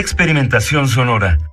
[0.00, 1.49] Experimentación sonora.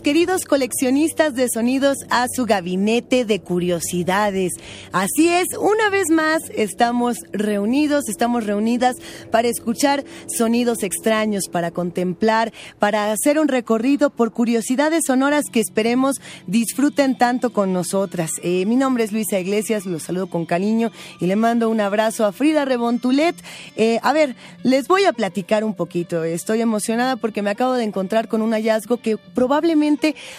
[0.00, 4.52] Queridos coleccionistas de sonidos, a su gabinete de curiosidades.
[4.92, 8.96] Así es, una vez más estamos reunidos, estamos reunidas
[9.30, 16.20] para escuchar sonidos extraños, para contemplar, para hacer un recorrido por curiosidades sonoras que esperemos
[16.46, 18.30] disfruten tanto con nosotras.
[18.42, 22.26] Eh, mi nombre es Luisa Iglesias, los saludo con cariño y le mando un abrazo
[22.26, 23.36] a Frida Rebontulet.
[23.76, 26.24] Eh, a ver, les voy a platicar un poquito.
[26.24, 29.85] Estoy emocionada porque me acabo de encontrar con un hallazgo que probablemente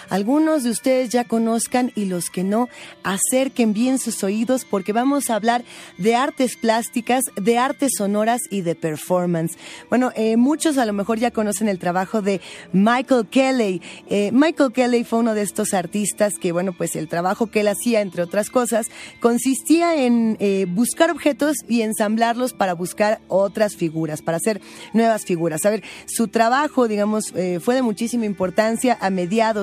[0.09, 2.69] algunos de ustedes ya conozcan y los que no,
[3.03, 5.63] acerquen bien sus oídos porque vamos a hablar
[5.97, 9.57] de artes plásticas, de artes sonoras y de performance.
[9.89, 12.41] Bueno, eh, muchos a lo mejor ya conocen el trabajo de
[12.73, 13.81] Michael Kelly.
[14.09, 17.67] Eh, Michael Kelly fue uno de estos artistas que, bueno, pues el trabajo que él
[17.67, 18.87] hacía, entre otras cosas,
[19.19, 24.61] consistía en eh, buscar objetos y ensamblarlos para buscar otras figuras, para hacer
[24.93, 25.65] nuevas figuras.
[25.65, 29.09] A ver, su trabajo, digamos, fue de muchísima importancia a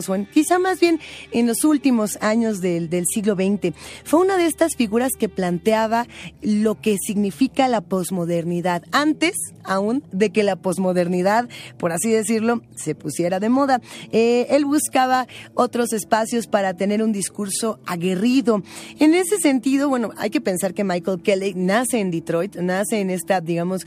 [0.08, 1.00] o en, quizá más bien
[1.32, 3.74] en los últimos años del, del siglo XX.
[4.04, 6.06] Fue una de estas figuras que planteaba
[6.42, 12.94] lo que significa la posmodernidad, antes aún de que la posmodernidad, por así decirlo, se
[12.94, 13.80] pusiera de moda.
[14.12, 18.62] Eh, él buscaba otros espacios para tener un discurso aguerrido.
[19.00, 23.10] En ese sentido, bueno, hay que pensar que Michael Kelly nace en Detroit, nace en
[23.10, 23.86] esta, digamos,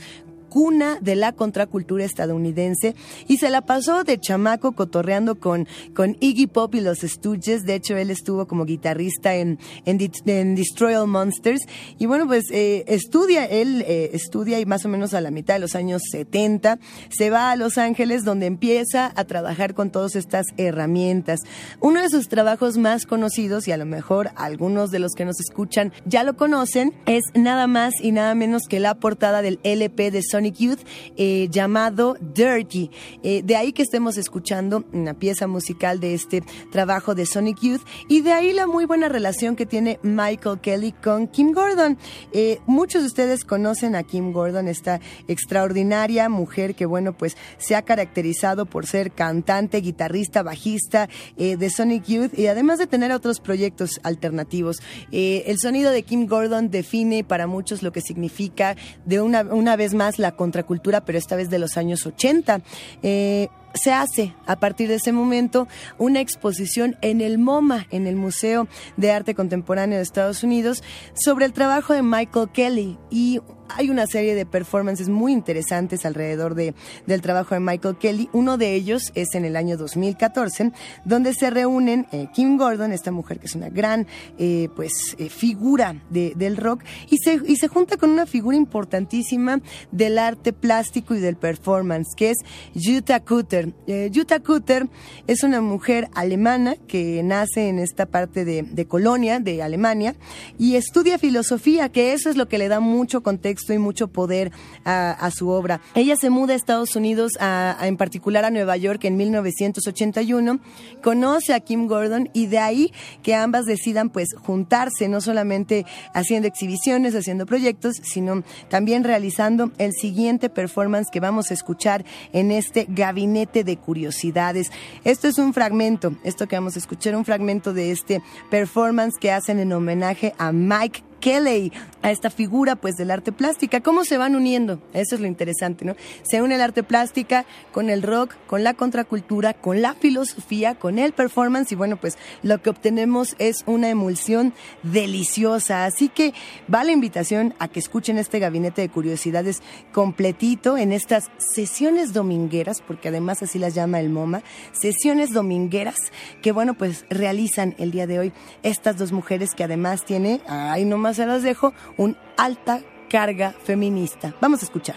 [0.58, 2.96] cuna de la contracultura estadounidense
[3.28, 7.62] y se la pasó de chamaco cotorreando con, con Iggy Pop y los Stooges.
[7.62, 11.60] De hecho, él estuvo como guitarrista en, en, en Destroy All Monsters.
[11.96, 15.54] Y bueno, pues eh, estudia, él eh, estudia y más o menos a la mitad
[15.54, 20.16] de los años 70 se va a Los Ángeles donde empieza a trabajar con todas
[20.16, 21.38] estas herramientas.
[21.78, 25.38] Uno de sus trabajos más conocidos y a lo mejor algunos de los que nos
[25.38, 30.10] escuchan ya lo conocen es nada más y nada menos que la portada del LP
[30.10, 30.80] de Sonic Youth
[31.16, 32.90] eh, llamado Dirty.
[33.22, 37.82] Eh, de ahí que estemos escuchando una pieza musical de este trabajo de Sonic Youth
[38.08, 41.98] y de ahí la muy buena relación que tiene Michael Kelly con Kim Gordon.
[42.32, 47.74] Eh, muchos de ustedes conocen a Kim Gordon, esta extraordinaria mujer que, bueno, pues se
[47.76, 53.40] ha caracterizado por ser cantante, guitarrista, bajista de Sonic Youth y además de tener otros
[53.40, 54.78] proyectos alternativos.
[55.10, 59.94] el sonido de Kim Gordon define para muchos lo que significa de una, una vez
[59.94, 62.60] más la contracultura, pero esta vez de los años 80.
[63.02, 65.68] Eh, se hace a partir de ese momento
[65.98, 68.66] una exposición en el MoMA, en el Museo
[68.96, 70.82] de Arte Contemporáneo de Estados Unidos,
[71.14, 76.54] sobre el trabajo de Michael Kelly y hay una serie de performances muy interesantes alrededor
[76.54, 76.74] de,
[77.06, 78.28] del trabajo de Michael Kelly.
[78.32, 80.72] Uno de ellos es en el año 2014,
[81.04, 84.06] donde se reúnen eh, Kim Gordon, esta mujer que es una gran
[84.38, 88.56] eh, pues, eh, figura de, del rock, y se, y se junta con una figura
[88.56, 89.60] importantísima
[89.92, 92.38] del arte plástico y del performance, que es
[92.74, 93.72] Jutta Kutter.
[94.14, 94.88] Jutta Kutter
[95.26, 100.14] es una mujer alemana que nace en esta parte de, de Colonia, de Alemania,
[100.58, 104.52] y estudia filosofía, que eso es lo que le da mucho contexto y mucho poder
[104.84, 105.80] a, su obra.
[105.94, 110.60] Ella se muda a Estados Unidos, a, en particular a Nueva York en 1981,
[111.02, 112.92] conoce a Kim Gordon y de ahí
[113.22, 119.92] que ambas decidan pues juntarse, no solamente haciendo exhibiciones, haciendo proyectos, sino también realizando el
[119.92, 124.70] siguiente performance que vamos a escuchar en este gabinete de curiosidades.
[125.04, 129.32] Esto es un fragmento, esto que vamos a escuchar, un fragmento de este performance que
[129.32, 133.80] hacen en homenaje a Mike Kelly, a esta figura pues del arte plástica.
[133.80, 134.80] ¿Cómo se van uniendo?
[134.92, 135.94] Eso es lo interesante, ¿no?
[136.22, 140.98] Se une el arte plástica con el rock, con la contracultura, con la filosofía, con
[140.98, 145.84] el performance y bueno, pues lo que obtenemos es una emulsión deliciosa.
[145.84, 146.34] Así que
[146.72, 149.62] va la invitación a que escuchen este gabinete de curiosidades
[149.92, 155.96] completito en estas sesiones domingueras, porque además así las llama el MoMA, sesiones domingueras
[156.42, 158.32] que bueno, pues realizan el día de hoy
[158.62, 164.34] estas dos mujeres que además tiene, ay, no se las dejo, un alta carga feminista.
[164.40, 164.96] Vamos a escuchar.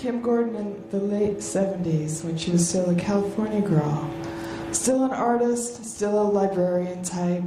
[0.00, 4.10] Kim Gordon in the late 70s when she was still a California girl.
[4.72, 7.42] Still an artist, still a librarian type.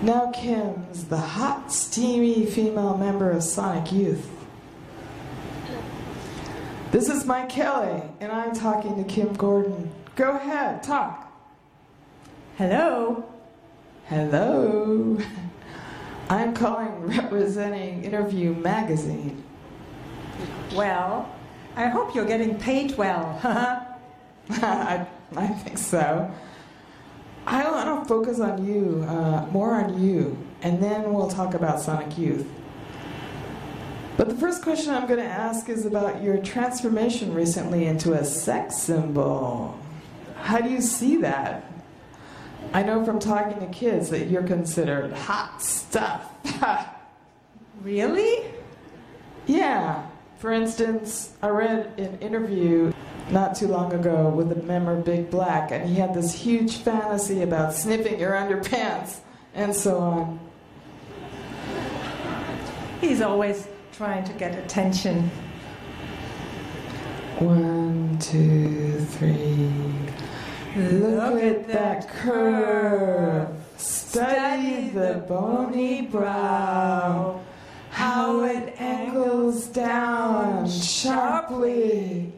[0.00, 4.26] Now Kim's the hot, steamy female member of Sonic Youth.
[6.92, 9.90] This is Mike Kelly, and I'm talking to Kim Gordon.
[10.16, 11.30] Go ahead, talk.
[12.56, 13.22] Hello.
[14.06, 15.18] Hello.
[16.30, 19.44] I'm calling representing Interview Magazine.
[20.74, 21.33] Well,
[21.76, 23.40] I hope you're getting paid well.
[24.50, 25.06] I,
[25.36, 26.30] I think so.
[27.46, 31.80] I want to focus on you, uh, more on you, and then we'll talk about
[31.80, 32.46] Sonic Youth.
[34.16, 38.24] But the first question I'm going to ask is about your transformation recently into a
[38.24, 39.78] sex symbol.
[40.36, 41.70] How do you see that?
[42.72, 46.30] I know from talking to kids that you're considered hot stuff.
[47.82, 48.44] really?
[49.46, 50.06] Yeah.
[50.44, 52.92] For instance, I read an interview
[53.30, 57.40] not too long ago with a member Big Black, and he had this huge fantasy
[57.40, 59.20] about sniffing your underpants
[59.54, 60.38] and so on.
[63.00, 65.30] He's always trying to get attention.
[67.38, 69.72] One, two, three.
[70.76, 73.48] Look, at that curve.
[73.78, 77.40] Study the bony brow.
[77.94, 78.73] How it
[79.74, 82.32] down sharply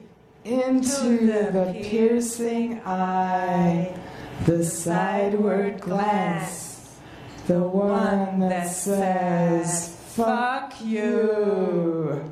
[0.44, 3.94] into the piercing eye.
[4.44, 6.96] The sideward glance.
[7.46, 12.24] The one that says, fuck you.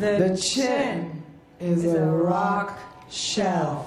[0.00, 1.22] The chin
[1.60, 2.78] is a rock
[3.10, 3.86] shelf.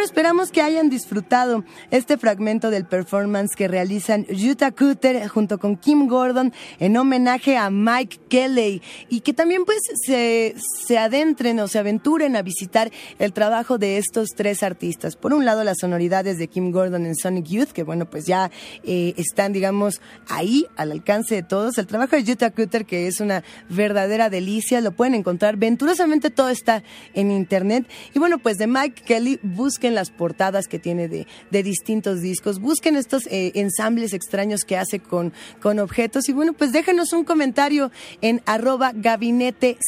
[0.00, 6.06] Esperamos que hayan disfrutado este fragmento del performance que realizan Utah Cutter junto con Kim
[6.06, 10.54] Gordon en homenaje a Mike Kelly y que también pues se,
[10.86, 15.16] se adentren o se aventuren a visitar el trabajo de estos tres artistas.
[15.16, 18.50] Por un lado las sonoridades de Kim Gordon en Sonic Youth, que bueno pues ya
[18.84, 21.78] eh, están digamos ahí al alcance de todos.
[21.78, 26.48] El trabajo de Utah Cutter que es una verdadera delicia, lo pueden encontrar venturosamente todo
[26.48, 26.82] está
[27.14, 27.86] en internet.
[28.14, 29.38] Y bueno pues de Mike Kelly
[29.82, 31.26] busquen la portadas que tiene de,
[31.62, 32.60] distintos discos.
[32.60, 36.28] Busquen estos eh, ensambles extraños que hace con, con objetos.
[36.28, 39.78] Y bueno, pues déjenos un comentario en arroba gabinete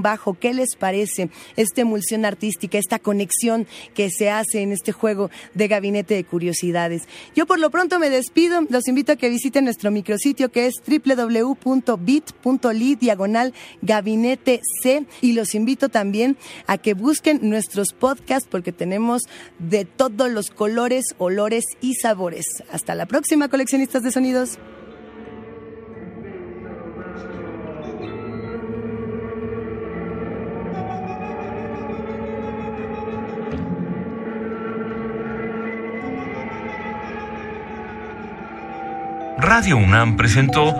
[0.00, 0.34] bajo.
[0.34, 5.68] ¿Qué les parece esta emulsión artística, esta conexión que se hace en este juego de
[5.68, 7.02] gabinete de curiosidades?
[7.34, 8.62] Yo por lo pronto me despido.
[8.70, 12.14] Los invito a que visiten nuestro micrositio que es www.bit.ly
[12.94, 19.22] diagonal gabinete C y los invito también a que busquen nuestros podcasts porque tenemos
[19.58, 22.46] de todos los colores, olores y sabores.
[22.70, 24.58] Hasta la próxima, coleccionistas de sonidos.
[39.44, 40.74] Radio UNAM presentó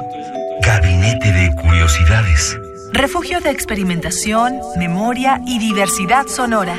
[0.63, 2.59] Gabinete de Curiosidades.
[2.93, 6.79] Refugio de experimentación, memoria y diversidad sonora.